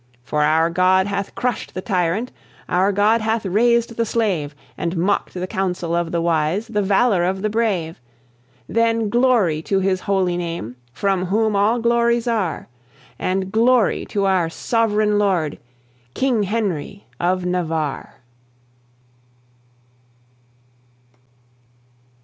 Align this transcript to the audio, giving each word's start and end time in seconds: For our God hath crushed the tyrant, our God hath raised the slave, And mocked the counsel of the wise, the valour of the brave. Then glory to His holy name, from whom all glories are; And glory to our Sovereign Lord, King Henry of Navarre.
For 0.23 0.41
our 0.41 0.71
God 0.71 1.05
hath 1.05 1.35
crushed 1.35 1.75
the 1.75 1.81
tyrant, 1.81 2.31
our 2.67 2.91
God 2.91 3.21
hath 3.21 3.45
raised 3.45 3.97
the 3.97 4.03
slave, 4.07 4.55
And 4.75 4.97
mocked 4.97 5.35
the 5.35 5.45
counsel 5.45 5.93
of 5.95 6.11
the 6.11 6.23
wise, 6.23 6.65
the 6.69 6.81
valour 6.81 7.23
of 7.23 7.43
the 7.43 7.51
brave. 7.51 8.01
Then 8.67 9.09
glory 9.09 9.61
to 9.61 9.79
His 9.79 9.99
holy 10.01 10.37
name, 10.37 10.75
from 10.91 11.25
whom 11.27 11.55
all 11.55 11.77
glories 11.77 12.27
are; 12.27 12.67
And 13.19 13.51
glory 13.51 14.05
to 14.07 14.25
our 14.25 14.49
Sovereign 14.49 15.19
Lord, 15.19 15.59
King 16.15 16.41
Henry 16.49 17.05
of 17.19 17.45
Navarre. 17.45 18.21